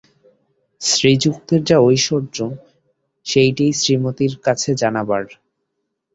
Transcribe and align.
শ্রীযুক্তের 0.81 1.61
যা 1.63 1.77
ঐশ্বর্য 1.81 2.37
সেইটেই 3.25 3.71
শ্রীমতীর 3.73 4.33
কাছে 4.45 4.69
জানাবার। 4.75 5.23